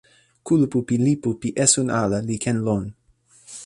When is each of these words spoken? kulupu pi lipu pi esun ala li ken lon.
kulupu 0.45 0.77
pi 0.87 0.95
lipu 1.05 1.29
pi 1.41 1.49
esun 1.63 1.87
ala 2.01 2.17
li 2.27 2.35
ken 2.43 2.57
lon. 2.65 2.83